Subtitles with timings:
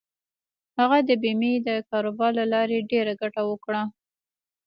[0.79, 3.81] هغه د بېمې د کاروبار له لارې ډېره ګټه وکړه.